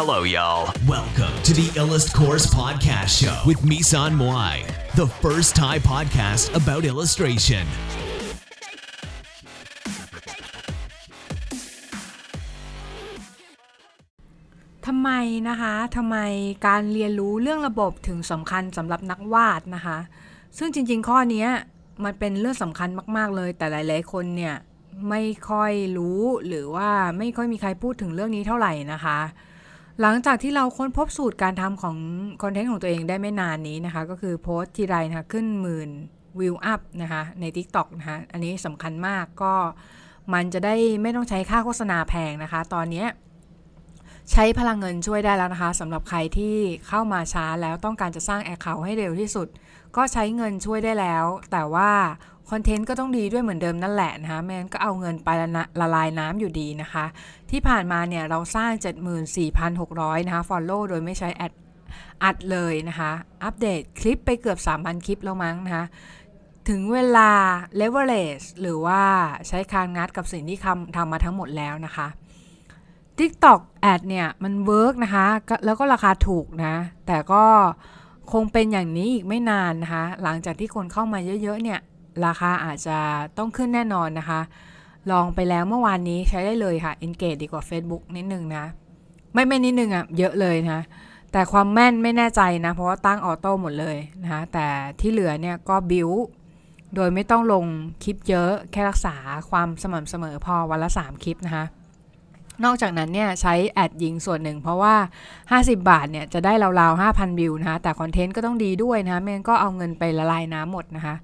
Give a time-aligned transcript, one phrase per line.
[0.00, 0.64] Hello, y'all.
[0.88, 6.82] Welcome to the Illust Course Podcast Show with Misan Moai, the first Thai podcast about
[6.92, 7.64] illustration.
[14.86, 15.10] ทำไม
[15.48, 16.16] นะคะทำไม
[16.66, 19.98] การเรียนรู้เรื่องระบบถึงสำคัญสำหรับนักวาดนะคะ
[20.58, 21.48] ซึ่งจริง ๆ ข้อเนี้ย
[22.04, 24.54] มันเป็นเรื่องสำคัญมาก ๆ เลย แต่หลาย ๆ คนเนี่ย
[25.08, 29.18] ไม่ค่อยรู้หรือว่าไม่ค่อยมีใครพูดถึงเรื่องนี้เท่าไหร่นะคะ
[30.00, 31.96] หลังจากที่เราค้นพบสูตรการทำของ
[32.42, 35.90] คอนเทนต์ของตัวเองได้ไม่นานนี้นะคะ ก็คือโพสต์ทีไรนะคะขึ้นหมื่น
[36.40, 39.54] วิวอัพนะคะใน TikTok นะคะอันนี้สำคัญมากก็
[40.34, 43.04] มันจะได้ไม่ต้องใช้ค่าโฆษณาแพงนะคะ ตอนนี้
[44.32, 46.56] ใช้พลังเงินช่วยได้แล้วนะคะสำหรับใครที่
[46.88, 49.48] เข้ามาช้าแล้วต้องการจะสร้างแอคเคาท์ให้เร็วที่สุด
[49.96, 51.90] ก็ใช้เงินช่วยได้แล้ว แต่ว่า
[52.50, 55.48] content ก็ต้องดีด้วยเหมือนเดิมนั่นแหละนะคะไม่งั้นก็เอาเงินไปละ
[55.80, 57.04] ละลายน้ำอยู่ดีนะคะ
[57.50, 58.72] ที่ผ่านมาเนี่ยเราสร้าง
[59.50, 61.52] 74,600 นะคะ Follow โดยไม่ใช้ ad
[62.22, 63.10] อัดเลยนะคะ
[63.44, 65.84] อัปเดตคลิปไปเกือบ 3,000 คลิปแล้วมั้งนะคะ
[66.68, 67.30] ถึงเวลา
[67.80, 69.02] leverage หรือว่า
[69.48, 72.06] ใช้คานงัดกับสิ่งที่ทำทำมาทั้งหมดแล้วนะคะ
[73.18, 75.26] TikTok ad เนี่ย มัน work นะคะ
[75.64, 76.74] แล้วก็ราคาถูกนะ
[77.06, 77.44] แต่ก็
[78.32, 81.80] คงเป็นอย่างนี้อีกไม่นานนะคะ หลังจากที่คนเข้ามาเยอะๆเนี่ย
[82.26, 82.98] ราคาอาจจะ
[83.38, 84.40] ต้องขึ้นแน่นอนนะคะ
[85.10, 88.64] ลองไปแล้วเมื่อวานนี้ใช้ได้เลยค่ะ Engage ดีกว่า Facebook นิดนึงนะ
[89.32, 90.82] ไม่ไม่นิดนึงอะ่ะเยอะเลยนะ
[91.32, 94.66] แต่ความแม่นไม่แน่ใจนะ เพราะว่าตั้งออโต้หมดเลยนะคะแต่
[95.00, 96.10] ที่เหลือเนี่ยก็บิว
[96.94, 97.64] โดยไม่ต้องลง
[98.04, 99.16] คลิปเยอะแค่รักษา
[99.50, 101.64] ความสม่ำเสมอพอวันละ 3 คลิปนะคะ
[102.64, 104.94] นอกจากนั้นเนี่ยใช้ ad ยิงส่วนหนึ่ง เพราะว่า
[105.62, 111.14] 50 บาทเนี่ยจะได้ราวๆ 5,000 วิวนะคะแต่ content ก็ต้องดีด้วยนะคะไม่งั้นก็เอาเงินไปละลายน้ำหมดนะคะ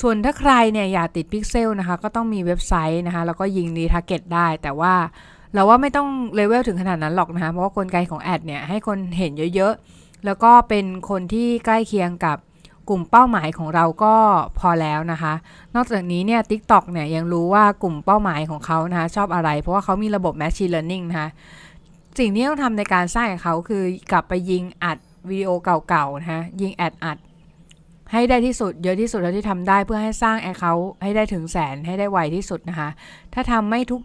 [0.00, 4.94] ส่วนถ้าใครเนี่ยอยากติดพิกเซลนะคะ ก็ต้องมีเว็บไซต์นะคะ แล้วก็ยิง retarget ได้ แต่ว่า
[5.52, 12.36] เราว่าไม่ต้องเลเวลถึงขนาดนั้นหรอกนะคะ เพราะว่ากลไกของ ad เนี่ยให้คนเห็นเยอะๆ แล้วก็เป็นคนที่ใกล้เคียงกับ
[12.88, 14.14] กลุ่มเป้าหมายของเราก็
[14.58, 15.32] พอแล้วนะคะ
[15.74, 21.28] นอกจากนี้เนี่ย TikTok เนี่ยยังรู้ว่ากลุ่มเป้าหมายของเขานะคะ ชอบอะไร เพราะว่าเขามีระบบ Machine Learning นะคะ
[22.18, 23.82] สิ่งที่ต้องทำในการสร้างของเขาคือ
[24.12, 25.50] กลับไปยิงอัดวิดีโอ
[25.88, 27.18] เก่าๆนะคะยิงแอดอัด
[28.12, 32.88] ให้ได้ที่สุดเยอะที่สุดเท่าที่ทำได้เพื่อให้สร้างแอคเคาท์ให้ได้ถึงแสนให้ได้ไวที่สุดนะคะ
[33.34, 34.00] ถ้าทำไม่ทุก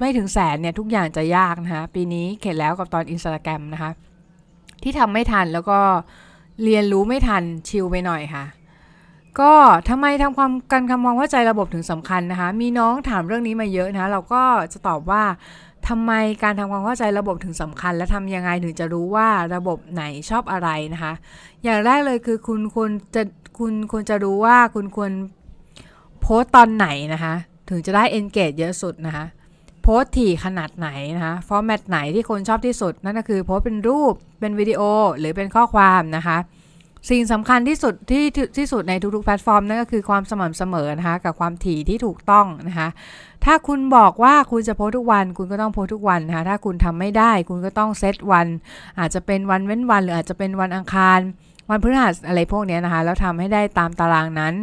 [0.00, 3.90] ไม่ถึงแสนเนี่ยทุกอย่างจะยากนะคะ ปีนี้เข็ดแล้วกับตอนอินสตาแกรมนะคะ
[4.82, 5.78] ที่ทำไม่ทันแล้วก็
[6.62, 8.44] เรียนรู้ไม่ทันชิลไปหน่อยค่ะ
[9.40, 9.52] ก็
[9.88, 14.42] ทำไมทำความการคำมองว่าใจระบบถึงสำคัญนะคะ มีน้องถามเรื่องนี้มาเยอะนะะเราก็
[14.72, 15.22] จะตอบว่า
[15.88, 16.12] ทำไม
[16.42, 21.12] การทำความเข้าใจระบบถึงสำคัญ และทำยังไงถึงจะรู้ว่าระบบไหนชอบอะไรนะคะ
[21.64, 23.22] อย่างแรกเลยคือคุณควรจะ
[23.58, 25.10] คุณควรจะรู้ว่าคุณควร
[26.20, 27.34] โพสต์ตอนไหนนะคะ
[27.70, 29.24] ถึงจะได้ engage เยอะสุดนะคะ
[29.82, 34.80] โพสต์ถี่ขนาดไหนนะคะฟอร์แมตไหนที่คนชอบที่สุด นั่นก็คือโพสเป็นรูปเป็นวิดีโอ
[35.18, 36.38] หรือเป็นข้อความนะคะ
[37.10, 38.24] สิ่งสำคัญที่สุดที่
[38.58, 42.88] ที่สุดในทุกๆแพลตฟอร์มนั่นก็คือความสม่ำเสมอนะคะกับความถี่ที่ถูกต้องนะคะ
[43.44, 48.46] ถ้าคุณบอกว่าคุณจะโพสทุกวัน คุณก็ต้องโพสทุกวันนะคะถ้าคุณทำไม่ได้ คุณก็ต้องเซตวัน
[48.98, 51.18] อาจจะเป็นวันเว้นวัน หรืออาจจะเป็นวันอังคาร
[51.70, 54.54] วันพฤหัสอะไรพวกนี้นะคะแล้วทำให้ได้ตามตารางนั้น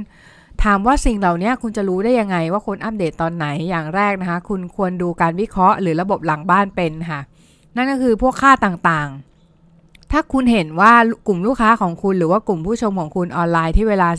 [0.63, 7.19] ถามว่าสิ่งเหล่านี้คุณจะรู้ได้ยังไงว่าคนอัปเดตตอนไหนอย่างแรกนะคะ คุณควรดูการวิเคราะห์ หรือระบบหลังบ้านเป็นค่ะ
[7.75, 9.30] นั่นก็คือพวกค่าต่างๆ
[10.11, 10.93] ถ้าคุณเห็นว่า
[11.27, 14.09] กลุ่มลูกค้าของคุณ หรือว่ากลุ่มผู้ชมของคุณออนไลน์ที่เวลา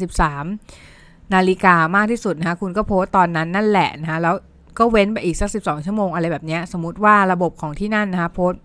[0.62, 4.34] 13 นาฬิกามากที่สุดนะคะคุณก็โพสต์ตอนนั้นนั่นแหละนะคะแล้ว
[4.78, 8.60] ก็เว้นไปอีกสัก 12 ชั่วโมงอะไรแบบนี้สมมติว่าระบบของที่นั่นนะคะโพสต์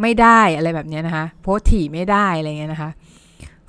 [0.00, 2.90] ไม่ได้อะไรแบบนี้นะคะโพสต์ถี่ไม่ได้อะไรเงี้ยนะคะ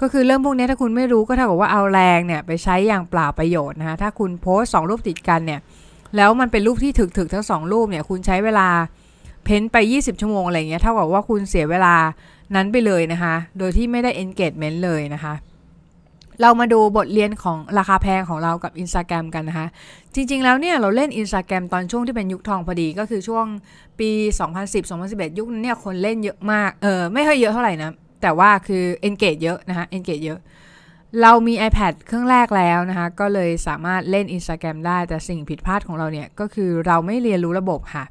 [0.01, 5.59] ก็คือเรื่องพวกนี้ถ้าคุณไม่รู้ก็เท่ากับว่าเอาแรงเนี่ยไปใช้อย่างเปล่าประโยชน์นะคะถ้าคุณโพสต์สองรูปติดกันเนี่ย
[6.15, 8.67] แล้วมันเป็นรูปที่ถึกๆทั้งสองรูปเนี่ยคุณใช้เวลา
[9.43, 11.95] เพ้นไป 20 ชั่วโมงอะไรเงี้ยเท่ากับว่าคุณเสียเวลา
[12.55, 15.33] นั้นไปเลยนะคะ โดยที่ไม่ได้ engagement เลยนะคะ
[16.41, 19.67] เรามาดูบทเรียนของราคาแพงของเรากับ Instagram กันนะคะ
[20.15, 23.45] จริงๆ แล้วเนี่ยเราเล่น Instagram ตอนช่วงที่เป็นยุคทองพอดีก็คือช่วง
[23.99, 24.09] ปี
[24.73, 27.91] 2010-2011 ยุคนั้นเนี่ยคนเล่นเยอะมาก เออไม่ค่อยเยอะเท่าไหร่นะ
[28.21, 30.39] แต่ว่าคือ engage เยอะนะคะ engage เยอะ
[31.21, 38.03] เรามี iPad เครื่องแรกแล้วนะคะ ก็เลยสามารถเล่น Instagram ได้ แต่สิ่งผิดพลาดของเราเนี่ยก็คือเราไม่เรียนรู้ระบบค่ะ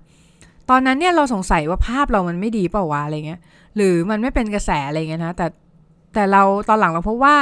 [0.70, 3.41] ตอนนั้นเนี่ยเราสงสัยว่าภาพเรามันไม่ดีเปล่าวะอะไรเงี้ย
[3.76, 5.47] หรือมันไม่เป็นกระแสอะไรเงี้ยนะแต่
[6.15, 7.37] แต่เราตอนหลังเราพบว่า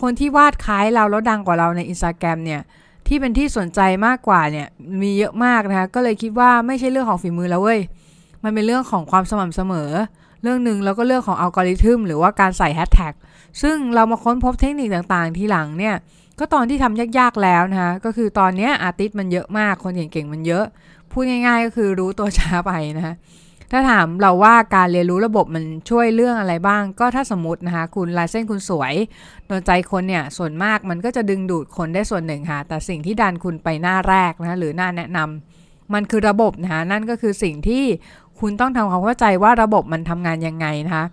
[0.00, 2.60] คนที่วาดคล้ายเราแล้วดังกว่าเราใน Instagram เนี่ย
[3.08, 4.66] ที่เป็นที่สนใจมากกว่าเนี่ย
[5.02, 7.80] มีเยอะมากนะคะก็เลยคิดว่าไม่ใช่เรื่องของฝีมือแล้วเว้ย
[8.44, 9.90] มันเป็นเรื่องของความสม่ำเสมอ
[10.42, 13.14] เรื่องหนึ่งแล้วก็เรื่องของอัลกอริทึมหรือว่าการใส่แฮชแท็ก
[13.62, 15.94] ซึ่งเรามาค้นพบเทคนิคต่างๆ ทีหลังเนี่ย
[16.38, 20.64] ก็ตอนที่ทำยากๆแล้วนะคะก็คือตอนนี้อาร์ติสต์มันเยอะมากคนเก่งๆมันเยอะ
[21.10, 23.14] พูดง่ายๆก็คือรู้ตัวช้าไปนะคะ
[23.76, 28.94] ถ้าถามเราว่าการเรียนรู้ระบบมันช่วยเรื่องอะไรบ้าง ก็ถ้าสมมตินะคะ คุณลายเส้นคุณสวย
[29.46, 37.84] โดนใจคนเนี่ย ส่วนมากมันก็จะดึงดูดคนได้ส่วนหนึ่งค่ะ แต่สิ่งที่ดันคุณไปหน้าแรกนะหรือหน้าแนะนำมันคือระบบนะคะนั่นก็คือสิ่งที่
[38.40, 41.04] คุณต้องทำความเข้าใจว่าระบบมันทำงานยังไงนะคะ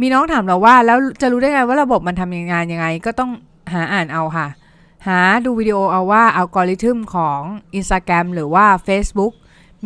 [0.00, 3.30] มีน้องถามเราว่าแล้วจะรู้ได้ไงว่าระบบมันทำงานยังไง ก็ต้อง
[3.72, 4.48] หาอ่านเอาค่ะ
[5.06, 7.40] หาดูวิดีโอเอาว่าอัลกอริทึมของ
[7.78, 9.32] Instagram หรือว่า Facebook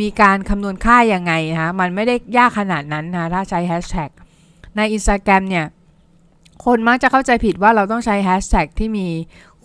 [0.00, 4.10] มีการคำนวณค่ายังไงนะคะมันไม่ได้ยากขนาดนั้นนะถ้าใช้แฮชแท็ก
[4.76, 5.66] ใน Instagram เนี่ย
[6.64, 9.06] คนมักจะเข้าใจผิดว่าเราต้องใช้แฮชแท็กที่มี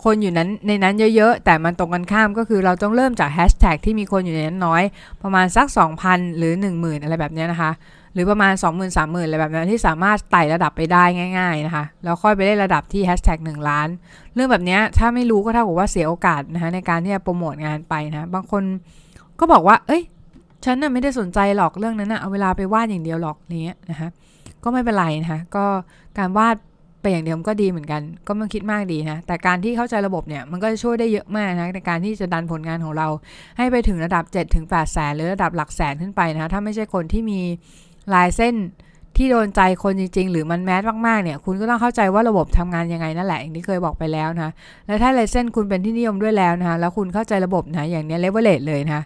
[0.04, 4.82] คนอยู่นั้นในนั้นเยอะๆ แต่มันตรงกันข้ามก็คือเราต้องเริ่มจากแฮชแท็กที่มีคนอยู่ในนั้นน้อย
[5.22, 5.66] ประมาณสัก
[6.02, 7.70] 2,000 หรือ 10,000 อะไรแบบนี้นะคะ
[8.12, 11.04] หรือประมาณ 20,000 30,000 อะไรแบบนั้นที่สามารถไต่ระดับไปได้
[11.38, 13.88] ง่าย ๆนะคะ แล้วค่อยไปได้ระดับที่แฮชแท็ก1ล้าน
[14.34, 18.62] เรื่องแบบนี้ถ้าไม่รู้ก็เท่ากับว่าเสียโอกาสนะคะในการที่จะโปรโมทงานไปนะ บางคน
[19.40, 20.02] ก็บอกว่า เอ้ย
[20.64, 24.08] ฉันน่ะไม่ได้สนใจหรอกเรื่องนั้นนะเอาเวลาไปวาดอย่างเดียวหรอกเนี้ยนะคะ
[24.64, 25.64] ก็ไม่เป็นไรนะคะก็
[26.18, 26.56] การวาด
[27.00, 33.08] ไปอย่างเดียวก็ดีเหมือนกัน ก็ไม่คิดมากดีนะแต่การที่เข้าใจระบบเนี่ยมันก็จะช่วยได้เยอะมากนะในการที่จะดันผลงานของเรา
[33.58, 37.40] ให้ไปถึงระดับ7ถึง8แสนหรือระดับหลักแสนขึ้นไปนะคะถ้าไม่ใช่คนที่มี
[38.14, 38.54] ลายเส้น
[39.16, 44.50] ที่โดนใจคนจริง ๆ หรือมัน mass มากๆเนี่ย คุณก็ต้องเข้าใจว่าระบบทำงานยังไงนั่นแหละอย่างที่เคยบอกไปแล้วนะ
[44.86, 49.00] และถ้าลายเส้นคุณเป็นที่นิยมด้วยแล้วนะคะแล้วคุณเข้าใจระบบนะอย่างนี้เลเวลเลตเลยนะ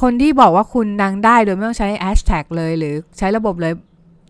[0.00, 3.72] คนที่บอกว่าคุณดังได้โดยไม่ต้องใช้แฮชแท็กเลย หรือใช้ระบบเลย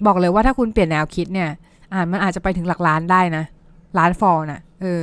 [0.06, 1.50] บอกเลยว่าถ้าคุณเปลี่ยนแนวคิดเนี่ย
[1.93, 3.44] อ่ามันอาจจะไปถึงหลักล้านได้นะ
[3.99, 5.02] ล้าน follow นะเออ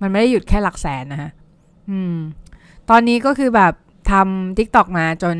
[0.00, 1.30] มันไม่ได้หยุดแค่หลักแสนนะฮะ
[1.90, 2.16] อืม
[2.90, 3.72] ตอนนี้ก็คือแบบ
[4.10, 5.36] ทำ TikTok มาจน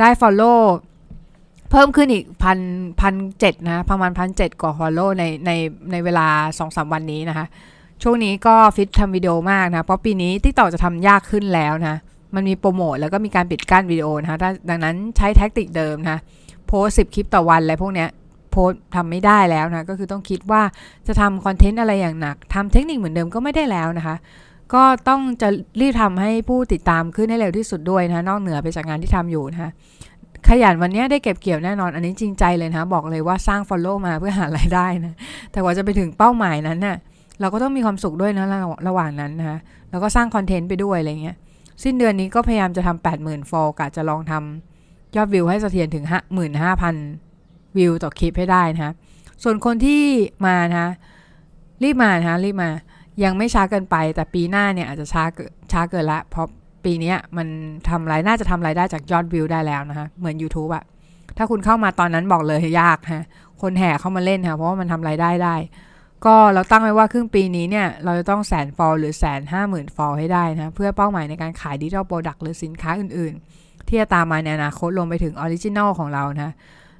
[0.00, 0.60] ได้ Follow
[1.70, 2.58] เพิ่มขึ้นอีกพัน
[3.00, 5.50] พันเจ็ดนะประมาณพันเจ็ดกว่า Follow ในใน
[5.90, 6.26] ในเวลา
[6.58, 7.46] สองสามวันนี้นะคะ
[8.02, 11.96] ช่วงนี้ก็ฟิตทำวิดีโอมากนะ เพราะปีนี้ TikTok จะทำยากขึ้นแล้วนะ
[12.36, 14.38] มันมีโปรโมทแล้วก็มีการปิดกั้นวิดีโอนะคะ
[14.70, 16.18] ดังนั้นใช้แท็กติกเดิมนะ
[16.68, 18.08] โพสสิบคลิปต่อวันอะไรพวกเนี้ย
[18.50, 20.62] โพสทำไม่ได้แล้วนะก็คือต้องคิดว่า
[21.06, 24.16] จะทำคอนเทนต์อะไรอย่างหนักทำเทคนิคเหมือนเดิมก็ไม่ได้แล้วนะคะ
[24.74, 25.48] ก็ต้องจะ
[25.80, 29.70] รีบทำให้ผู้ติดตามขึ้นให้เร็วที่สุดด้วยนะนอกเหนือไปจากงานที่ทำอยู่นะคะ
[30.48, 35.14] ขยันวันนี้ได้เก็บเกี่ยวแน่นอนอันนี้จริงใจเลยนะบอกเลยว่าสร้าง Follow มาเพื่อหารายได้นะ
[35.52, 36.96] แต่ว่าจะไปถึงเป้าหมายนั้นนะ่ะ
[37.40, 38.46] เราก็ต้องมีความสุขด้วยนะ
[38.88, 39.58] ระหว่างนั้นนะคะ
[39.90, 41.36] แล้วก็สร้างคอนเทนต์ไปด้วยอะไรเงี้ย
[41.82, 46.94] สิ้นเดือนนี้ก็พยายามจะทำแปดหมื่นฟอลกะจะลองทำยอดวิวให้เสถียรถึงห้าหมื่นห้าพัน
[47.78, 48.92] วิวต่อคลิปให้ได้นะคะ
[49.42, 50.02] ส่วนคนที่
[50.46, 50.88] มานะ
[51.82, 52.70] รีบมานะรีบมา
[53.24, 56.46] ยังไม่ช้าเกินไปแต่ปีหน้าเนี่ยอาจจะช้าเกินช้าเกินละเพราะ
[56.84, 57.48] ปีนี้มัน
[57.88, 60.84] ทำรายน่าจะทำรายได้จากยอดวิวได้แล้วนะคะเหมือน YouTube อะ
[61.38, 63.24] ถ้าคุณเข้ามาตอนนั้นบอกเลยยากฮะ
[63.62, 65.54] คนแห่เข้ามาเล่นค่ะเพราะว่ามันทำรายได้ได้
[66.24, 76.50] ก็เราตั้งไว้ว่าครึ่งปีนี้เนี่ย เราจะต้องแสน follow หรือแสนห้าหมื่น follow ให้ได้นะ เพื่อเป้าหมายในการขาย digital product หรือสินค้าอื่นๆ ที่จะตามมาในอนาคตรวมไปถึง original ของเรานะ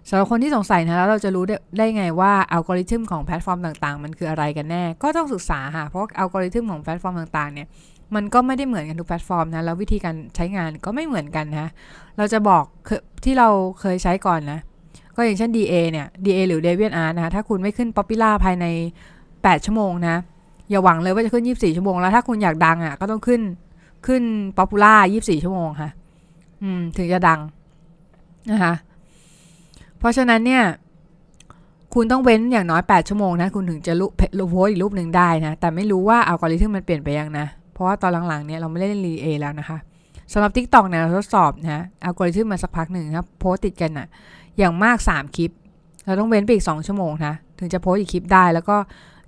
[0.09, 1.45] สำหรับคนที่สงสัยนะแล้วเราจะรู้
[1.79, 7.69] ได้ไงว่าอัลกอริทึมของแพลตฟอร์มต่างๆ มันคืออะไรกันแน่ ก็ต้องศึกษาค่ะเพราะอัลกอริทึมของแพลตฟอร์มต่างๆเนี่ย
[8.15, 11.71] มันก็ไม่ได้เหมือนกันทุกแพลตฟอร์มนะแล้ววิธีการใช้งานก็ไม่เหมือนกันนะ
[12.19, 12.65] เราจะบอก
[13.25, 13.49] ที่เรา
[13.81, 14.61] เคยใช้ก่อนนะ
[15.17, 18.67] ก็อย่างเช่น DA เนี่ย DA หรือ DeviantArt นะคะถ้าคุณไม่ขึ้น Popular ภายใน
[19.17, 20.17] 8 ชั่วโมงนะ
[20.71, 23.41] อย่าหวังเลยว่าจะขึ้น 24 ชั่วโมงแล้วถ้าคุณอยากดังอะ่ะก็ต้องขึ้น
[24.07, 24.23] ขึ้น
[24.59, 25.91] Popular 24 ชั่วโมงค่ะ
[26.63, 27.41] อืมถึงจะดัง
[28.51, 28.75] นะคะ
[29.99, 30.63] เพราะฉะนั้นเนี่ย
[31.95, 34.13] คุณต้องเว้นอย่างน้อย 8 ชั่วโมงนะ คุณถึงจะรูป
[34.51, 39.79] โพสต์อีกรูปหนึ่งได้นะ แต่ไม่รู้ว่าอัลกอริทึมมันเปลี่ยนไปยังนะ เพราะว่าตอนหลังๆเนี่ยเราไม่ได้เล่น DA แล้วนะคะ
[40.33, 44.07] สำหรับ Tik t o อกเนี่ยทดสอบนะอัลกอริทึมมาสักพักหนึ่งครับโพสต์ติดกันอะ
[44.59, 45.51] อย่างมาก 3 คลิป
[46.05, 48.77] เราต้องเว้นไปอีก 2 ชั่วโมงนะ ถึงจะโพสต์อีกคลิปได้ แล้วก็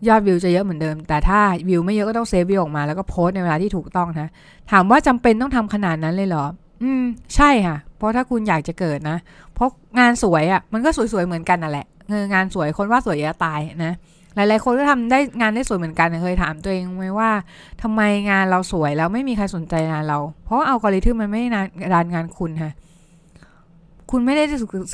[0.09, 4.29] ยอดวิวจะเยอะเหมือนเดิม แต่ถ้าวิวไม่เยอะก็ต้อง save view ออกมา แล้วก็โพสในเวลาที่ถูกต้องนะ
[4.71, 6.45] ถามว่าจำเป็นต้องทำขนาดนั้นเลยเหรอ
[6.83, 7.05] อืม
[7.35, 9.17] ใช่ค่ะ เพราะถ้าคุณอยากจะเกิดนะ
[9.55, 9.69] เพราะ
[9.99, 11.87] งานสวยอะ่ะ มันก็สวยๆเหมือนกันน่ะแหละ
[12.35, 13.93] งานสวยคนว่าสวยจะตายนะ
[14.35, 17.31] หลาย ๆ คนก็ทำได้งานได้สวยเหมือนกันเคยถามตัวเองไหมว่า
[17.83, 22.73] ทำไมงานเราสวยแล้วไม่มีใครสนใจงานเรา เพราะอัลกอริทึมมันไม่นานดานงานคุณค่ะ
[24.11, 24.45] คุณไม่ได้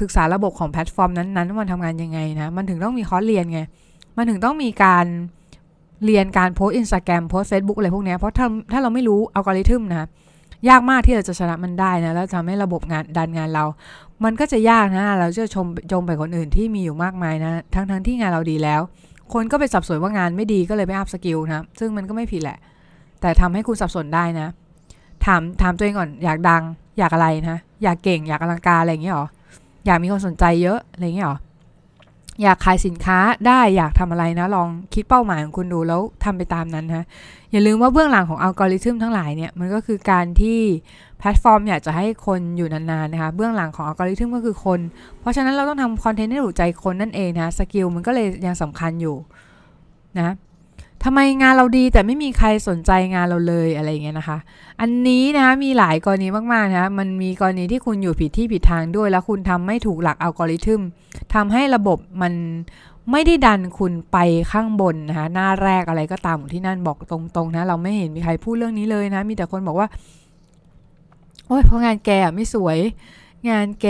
[0.01, 3.61] ศึกษาระบบของแพลตฟอร์มนั้นๆว่ามันทำงานยังไงนะ มันถึงต้องมีคอร์สเรียนไง
[4.17, 5.07] มันถึงต้องมีการ
[6.05, 10.09] เรียนการ post Instagram post Facebook อะไรพวกนี้เพราะถ้าถ้าเราไม่รู้อัลกอริทึมนะ
[10.69, 13.65] ยากมากที่เราจะชนะมันได้นะ แล้วทำให้ระบบมันดันงานเรา
[14.25, 18.81] มันก็จะยากนะ เราจะชมจมไปคนอื่นที่มีอยู่มากมายนะ ทั้งทั้งที่งานเราดีแล้ว
[19.33, 22.59] คนก็ไปสับสนว่างานไม่ดีก็เลยไม่ up skill นะ ซึ่งมันก็ไม่ผิดแหละ
[23.21, 24.49] แต่ทำให้คุณสับสนได้นะ
[25.25, 26.63] ถามถามตัวเองก่อนอยากดัง
[26.99, 29.29] อยากอะไรนะอยากเก่งอยากอลังการอะไรอย่างเงี้ยหรอ
[29.87, 31.39] อยากมีคนสนใจเยอะอะไรอย่างเงี้ยหรอ
[32.43, 37.07] อยากขายสินค้าได้อยากทำอะไรนะ ลองคิดเป้าหมายของคุณดูแล้วทำไปตามนั้นนะ
[37.53, 40.61] อย่าลืมว่าเบื้องหลังของอัลกอริทึมทั้งหลายเนี่ยมันก็คือการที่
[41.19, 44.81] แพลตฟอร์มอยากจะให้คนอยู่นานๆนะคะเบื้องหลังของอัลกอริทึมก็คือคน
[45.21, 49.17] เพราะฉะนั้นเราต้องทำคอนเทนต์ให้ถูกใจคนนั่นเองนะ skill มันก็เลยยังสำคัญอยู่
[50.19, 50.35] นะ
[51.05, 54.39] ทำไมงานเราดีแต่ไม่มีใครสนใจงานเราเลยอะไรเงี้ยนะคะ
[54.81, 60.83] อันนี้นะคะมีหลายกรณีมากๆนะคะมันมีกรณีที่คุณอยู่ผิดที่ผิดทางด้วย แล้วคุณทำไม่ถูกหลักอัลกอริทึม
[61.35, 62.33] ทำให้ระบบมัน
[63.11, 64.19] ไม่ได้ดันคุณไป
[64.53, 69.89] ข้างบนนะคะหน้าแรกอะไรก็ตามที่นั่นบอกตรงๆนะเราไม่เห็นมีใครพูดเรื่องนี้เลยนะ มีแต่คนบอกว่า
[71.47, 72.79] โอ้ยเพราะงานแกไม่สวย
[73.51, 73.89] งานแก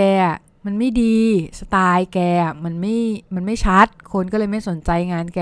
[0.64, 1.16] มันไม่ดี
[1.60, 2.18] สไตล์แก
[2.64, 2.96] มันไม่
[3.34, 5.40] มันไม่ชัด คนก็เลยไม่สนใจงานแก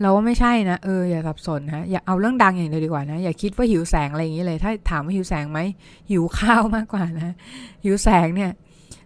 [0.00, 5.58] เราว่าไม่ใช่นะเอออย่าสับสนนะอย่าเอาเรื่องดังอย่างเดียวดีกว่านะอย่าคิดว่าหิวแสงอะไรอย่างนี้เลย ถ้าถามว่าหิวแสงไหม
[6.10, 7.34] หิวข้าวมากกว่านะ
[7.84, 8.50] หิวแสงเนี่ย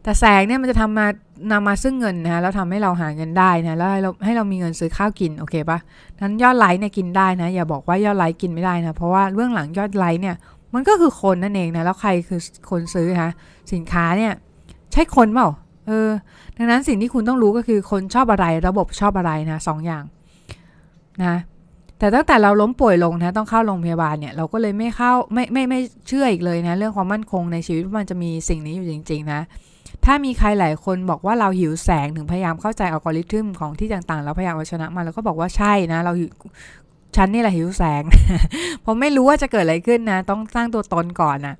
[0.03, 1.07] แต่แสงเนี่ยมันจะทำมา
[1.53, 5.79] นำมาซึ่งเงินนะแล้วทำให้เราหาเงินได้นะแล้วให้เราให้เรามีเงินซื้อข้าวกินโอเคปะ
[6.21, 10.37] นั้นยอดไลค์เนี่ยกินได้นะ อย่าบอกว่ายอดไลค์กินไม่ได้นะ เพราะว่าเบื้องหลังยอดไลค์เนี่ย
[10.75, 13.31] มันก็คือคนนั่นเองนะแล้วใครคือคนซื้อคะ
[13.73, 14.33] สินค้าเนี่ย
[14.97, 15.49] ใช่คนเปล่า
[15.87, 16.11] เออ
[16.57, 20.05] ดังนั้นสิ่งที่คุณต้องรู้ก็คือคนชอบอะไร ระบบชอบอะไรนะสองอย่าง
[21.25, 21.37] นะ
[21.99, 29.41] แต่ตั้งแต่เราล้มป่วยลงนะต้องเข้าโรงพยาบาลเนี่ยเราก็เลยไม่เข้าไม่ไม่ไม่เชื่ออีกเลยนะเรื่องความมั่นคงในชีวิตว่ามันจะมีสิ่งนี้อยู่จริง ๆ นะ
[30.05, 36.13] ถ้ามีใครหลายคนบอกว่าเราหิวแสงถึงพยายามเข้าใจอัลกอริทึมของที่ต่างๆแล้วพยายามเอาชนะมาแล้วก็บอกว่าใช่นะ เรา
[37.17, 38.03] ฉันนี่แหละหิวแสง
[38.85, 41.55] ผมไม่รู้ว่าจะเกิดอะไรขึ้นนะ ต้องสร้างตัวตนก่อนนะ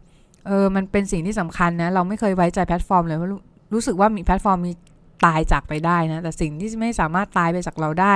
[0.47, 3.31] เออมันเป็นสิ่งที่สำคัญนะ เราไม่เคยไว้ใจแพลตฟอร์มเลยเพราะ
[3.73, 4.73] รู้สึกว่ามีแพลตฟอร์มมี
[5.25, 8.15] ตายจากไปได้นะ แต่สิ่งที่ไม่สามารถตายไปจากเราได้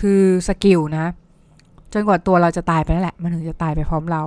[0.00, 1.06] คือ skill นะ
[1.92, 4.22] จนกว่าตัวเราจะตายไปนั่นแหละ มันถึงจะตายไปพร้อมเรา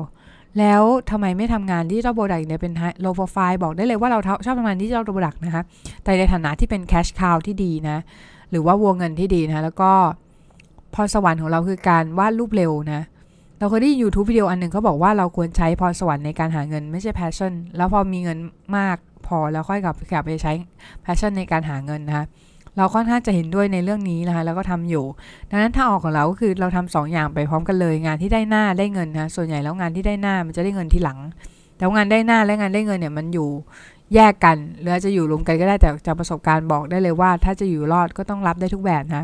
[0.60, 2.74] แล้วทำไมไม่ทำงาน digital product เนี่ยเป็น
[3.04, 5.64] low profile บอกได้เลยว่าเราชอบทำงาน digital product นะคะ
[6.04, 7.98] แต่ในฐานะที่เป็น cash cow ที่ดีนะ
[8.52, 9.92] หรือว่าวงเงินที่ดีนะ แล้วก็
[10.94, 13.02] พรสวรรค์ของเราคือการวาดรูปเร็วนะ
[13.64, 18.38] เราเคยได้ YouTube วิดีโออันหนึ่งเขาบอกว่าเราควรใช้พรสวรรค์ในการหาเงินไม่ใช่ passion แล้วพอมีเงิน
[18.78, 20.54] มากพอแล้วค่อยกลับกลับไปใช้
[21.06, 22.26] passion ในการหาเงินนะคะ
[22.78, 25.06] เราค่อนข้างจะเห็นด้วยในเรื่องนี้นะคะแล้วก็ทำอยู่
[25.50, 31.20] ดังนั้นถ้าออกของเราก็คือเราทำสองอย่างไปพร้อมกันเลยงานที่ได้หน้าได้เงินนะส่วนใหญ่แล้วงานที่ได้หน้ามันจะได้เงินทีหลัง
[31.78, 33.50] แต่งานได้หน้าและงานได้เงินเนี่ยมันอยู่
[34.16, 39.24] แยกกันหรือจะอยู่รวมกันก็ได้แต่จากประสบการณ์บอกได้เลยว่า ถ้าจะอยู่รอดก็ต้องรับได้ทุกแบบนะ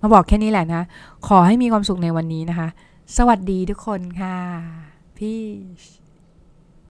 [0.00, 0.82] มาบอกแค่นี้แหละนะ
[1.28, 2.68] ขอให้มีความสุขในวันนี้นะคะ
[3.16, 4.38] สวัสดีทุกคนค่ะ
[5.18, 5.40] พี่